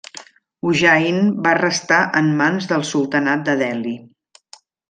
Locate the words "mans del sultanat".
2.41-3.47